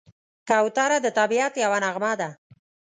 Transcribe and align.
کوتره 0.49 0.97
د 1.01 1.07
طبیعت 1.19 1.53
یوه 1.63 1.79
نغمه 1.83 2.13
ده. 2.19 2.29